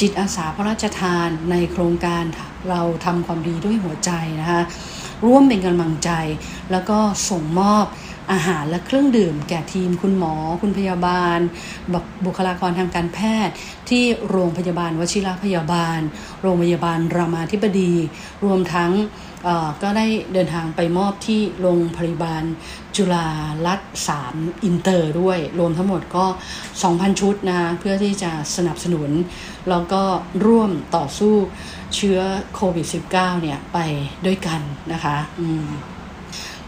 [0.00, 2.24] จิตอาสาพระราชทานในโครงการ
[2.70, 4.62] เราทำความดีด้วยหัวใจนะคะ
[5.24, 6.10] ร่วมเป็นกำลังใจ
[6.70, 6.98] แล้วก็
[7.30, 7.86] ส่งมอบ
[8.32, 11.38] อาหารและเครื่องดื่ม แก่ทีมคุณหมอ คุณพยาบาล
[12.24, 13.54] บุคลากรทางการแพทย์
[13.88, 16.00] ที่โรงพยาบาลวชิรพยาบาล
[16.42, 17.94] โรงพยาบาลรามาธิบดี
[18.44, 18.92] รวมทั้ง
[19.82, 22.44] ก็ได้เดินทางไปมอบที่โรงพยาบาล
[22.96, 23.28] จุฬา
[23.66, 26.26] ลัตสามอินเตอร์ด้วย รวมทั้งหมดก็
[26.72, 29.10] 2,000 ชุดนะเพื่อที่จะสนับสนุน
[29.68, 30.02] แล้วก็
[30.46, 31.34] ร่วมต่อสู้
[31.94, 32.18] เชื้อ
[32.54, 33.78] โควิด -19 เนี่ยไป
[34.26, 34.60] ด้วยกัน
[34.92, 35.16] นะคะ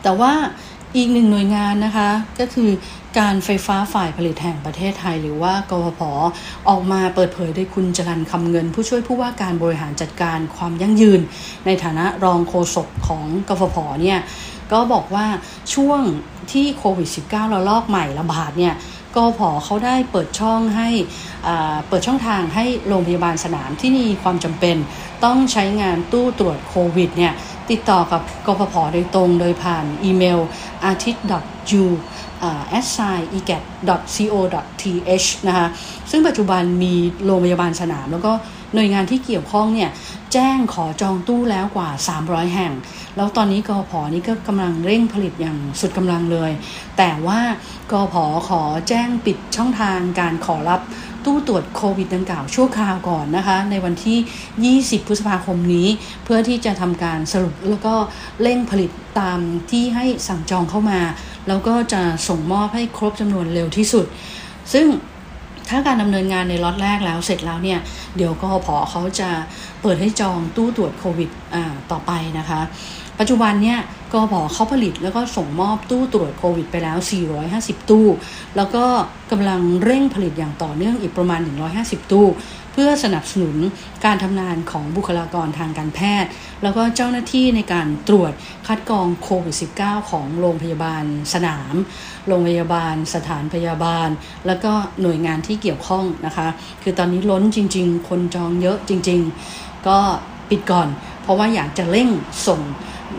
[0.03, 0.33] แต่ว่า
[0.97, 2.71] อีกหนึ่งหน่วยงานนะคะ ก็คือ
[3.19, 6.01] การไฟฟ้าฝ่ายผลิตแห่งประเทศไทย หรือว่ากพพ
[6.69, 11.21] ออกมาเปิดเผยโดยคุณจรันคำเงิน ผู้ช่วยผู้ว่าการบริหารจัดการความยั่งยืน
[11.67, 14.19] ในฐานะรองโฆษกของกพพเนี่ย
[14.73, 15.27] ก็บอกว่า
[15.75, 16.01] ช่วง
[16.53, 18.75] ที่โควิด -19 ระลอกใหม่ระบาดเนี่ย
[19.17, 20.89] กพเขาได้เปิดช่องให้
[21.89, 24.77] เปิดช่องทางให้โรงพยาบาลสนามที่มีความจำเป็น
[25.25, 27.33] ต้องใช้งานตู้ตรวจโควิดเนี่ย
[27.71, 30.39] ติดต่อกับกพพโดยตรงโดยผ่านอีเมล
[30.91, 31.85] artist.u
[32.79, 33.63] a s s i e g a t
[34.15, 34.35] co
[34.81, 35.67] th นะคะ
[36.11, 36.95] ซึ่งปัจจุบันมี
[37.25, 38.33] โรงพยาบาลสนามแล้วก็
[38.75, 39.91] หน่วยงานที่เกี่ยวข้องเนี่ย
[40.33, 41.91] แจ้งขอจองตู้แล้วกว่า
[42.23, 42.73] 300 แห่ง
[43.17, 46.51] แล้วตอนนี้กอพอนี่ก็กำลังเร่งผลิตอย่างสุดกำลังเลย
[46.99, 47.41] แต่ว่า
[47.93, 50.81] กอพอขอแจ้งปิดช่องทางการขอรับ
[51.25, 55.89] ตู้ตรวจโควิดดังกล่าวชั่วคราวก่อนนะคะ ในวันที่ 20 พฤษภาคมนี้
[56.25, 57.95] เพื่อที่จะทำการสรุปแล้วก็
[58.43, 59.39] เร่งผลิตตาม
[59.71, 61.01] ที่ให้สั่งจองเข้ามา
[61.49, 64.07] แล้วก็จะส่งมอบให้ครบจำนวนเร็วที่สุด
[64.73, 64.87] ซึ่ง
[65.69, 67.79] ถ้าการดำเนินงานในล็อตแรกแล้วเสร็จแล้วเนี่ย
[68.17, 69.31] เดี๋ยวก็พอเขาจะ
[69.83, 71.31] เปิดให้จองตู้ตรวจโควิด
[71.91, 72.61] ต่อไปนะคะ
[73.19, 73.79] ปัจจุบันเนี่ย
[74.15, 76.99] ก็บอกเขาผลิตแล้วก็ส่งมอบตู้ตรวจโควิดไปแล้ว
[77.45, 78.07] 450 ตู้
[78.57, 78.85] แล้วก็
[79.31, 81.41] กำลังเร่งผลิตอย่างต่อเนื่องอีกประมาณ
[81.77, 82.27] 150 ตู้
[82.73, 83.57] เพื่อสนับสนุน
[84.05, 86.31] การทำงานของบุคลากรทางการแพทย์
[86.63, 88.33] แล้วก็เจ้าหน้าที่ในการตรวจ
[88.67, 91.05] คัดกรองโควิด -19 ของโรงพยาบาล
[91.35, 91.75] สนาม
[92.29, 94.09] โรงพยาบาล สถานพยาบาล
[94.47, 96.49] แล้วก็หน่วยงานที่เกี่ยวข้องนะคะ
[96.83, 99.21] คือตอนนี้ล้นจริง ๆ คนจองเยอะจริง
[99.55, 99.99] ๆ ก็
[100.51, 100.89] ปิดก่อน
[101.23, 102.09] เพราะว่าอยากจะเร่ง
[102.47, 102.61] ส่ง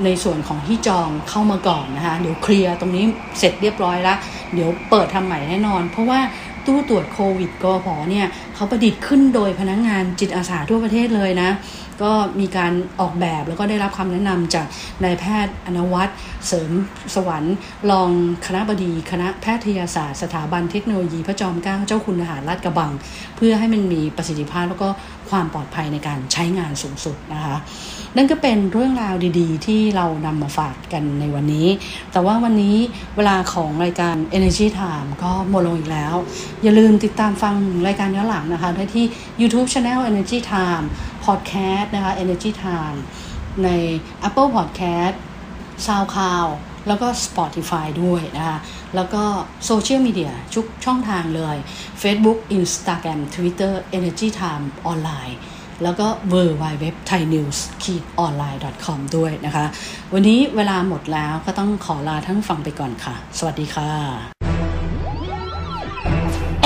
[0.05, 3.05] ในส่วนของที่จองเข้ามาก่อนนะคะเดี๋ยวเคลียร์ตรงนี้
[3.39, 4.17] เสร็จเรียบร้อยแล้ว
[4.53, 6.19] เดี๋ยวเปิดทำใหม่แน่นอน เพราะว่า
[6.65, 11.49] ตู้ตรวจโควิดกพเนี่ยเขาประดิษฐ์ขึ้นโดยพนักงงานจิตอาสาทั่วประเทศเลยนะ
[12.03, 14.65] ก็มีการออกแบบแล้วก็ได้รับคำแนะนำจาก
[15.03, 16.11] นายแพทย์อนวัตร
[16.47, 16.71] เสริม
[17.15, 17.55] สวรรค์
[17.91, 18.09] รอง
[18.45, 22.91] คณะบดีคณะแพทยศาสตร์สถาบันเทคโนโลยีพระจอมเกล้าเจ้าคุณทหารราชกระบัง
[23.35, 24.89] เพื่อให้มันมีประสิทธิภาพแล้วก็
[25.29, 27.57] ความปลอดภัยในการใช้งานสูงสุดนะคะ
[28.17, 31.67] นั่นก็เป็นเรื่องราวดีๆ ที่เรานำมาฝากกันในวันนี้
[32.11, 32.77] แต่ว่าวันนี้
[33.17, 36.13] เวลาของรายการ Energy Time ก็หมดลงอีกแล้ว
[36.63, 37.55] อย่าลืมติดตามฟัง
[37.87, 39.05] รายการย้อนหลังนะคะ ได้ที่
[39.41, 40.85] YouTube Channel Energy Time
[41.29, 42.99] Podcast นะคะ Energy Time
[43.63, 43.69] ใน
[44.27, 45.15] Apple Podcast
[45.85, 46.51] SoundCloud
[46.87, 48.57] แล้วก็ Spotify ด้วยนะคะ
[48.95, 49.23] แล้วก็
[49.65, 51.57] โซเชียลมีเดียทุกช่องทางเลย
[52.01, 55.37] Facebook Instagram Twitter Energy Time ออนไลน์
[55.83, 57.59] แล้วก็ w w w t h a i n e w s
[58.25, 59.65] o n l i n e c o m ด้วยนะคะ
[60.13, 63.91] วันนี้เวลาหมดแล้วก็ต้องขอลาทั้งฟังไปก่อนค่ะ สวัสดีค่ะ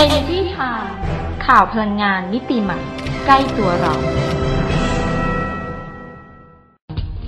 [0.04, 0.90] Energy Time
[1.46, 2.80] ข่าวพลังงานมิติใหม่
[3.26, 3.94] ใกล้ตัวเรา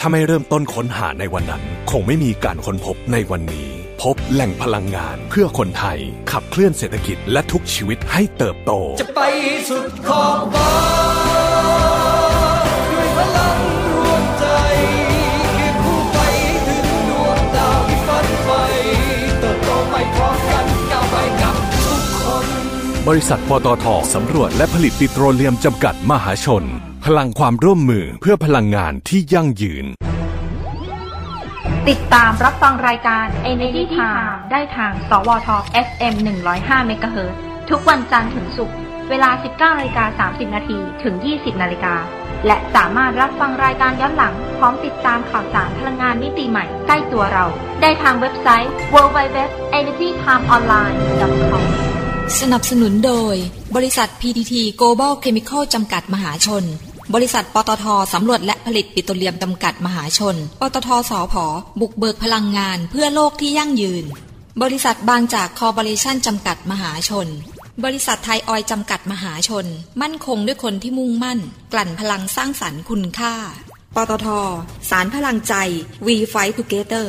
[0.00, 3.68] ถ้าไม่เริ่มต้นค้นหาในวันนั้น คงไม่มีการค้นพบในวันนี้
[4.02, 5.98] พบแหล่งพลังงานเพื่อคนไทย
[6.30, 9.20] ขับเคลื่อนเศรษฐกิจและทุกชีวิตให้เติบโต จะไป
[9.68, 10.72] สุดขอบฟ้า
[12.92, 13.58] ด้วยพลัง
[13.94, 14.46] รวมใจ
[15.54, 16.18] คือคู่ไป
[16.66, 18.50] ถึงดวงดาวที่ฝันไป
[19.40, 21.54] เติบโตไปพร้อมกันก้าวไปกับ
[21.84, 22.46] ทุกคน
[23.08, 26.66] บริษัทปตทสำรวจและผลิตปิโตรเลียมจำกัดมหาชน
[27.12, 29.86] พลังความร่วมมือเพื่อพลังงานที่ยั่งยืน
[31.88, 35.48] ติดตามรับฟังรายการ Energy Time ได้ทาง สวท
[35.86, 36.14] FM
[36.52, 37.18] 105 MHz
[37.70, 38.76] ทุกวันจันทร์ถึงศุกร์
[39.10, 41.94] เวลา 19นาฬิกา30 นาทีถึง 20นาฬิกา
[42.46, 47.46] และสามารถรับฟังรายการย้อนหลัง พร้อมติดตามข่าวสารพลังงานมิติใหม่ใกล้ตัวเรา
[47.80, 51.62] ได้ทางเว็บไซต์ www.energytimeonline.com
[52.40, 53.34] สนับสนุนโดย
[53.76, 56.64] บริษัท PTT Global Chemical จำกัดมหาชน
[57.14, 61.44] บริษัทปตทสำรวจและผลิตปิโตรเลียมจำกัดมหาชน ปตทสอพอ
[61.80, 64.04] บุกเบิกพลังงานเพื่อโลกที่ยั่งยืน
[64.62, 67.28] บริษัทบางจากคอร์ปอเรชั่นจำกัดมหาชน
[67.84, 69.66] บริษัทไทยออยจำกัดมหาชน
[70.02, 71.38] มั่นคงด้วยคนที่มุ่งมั่น
[71.72, 73.34] กลั่นพลังสร้างสรรค์คุณค่า
[73.96, 74.28] ปตท
[74.90, 75.54] สารพลังใจ
[76.06, 77.06] We Fight Together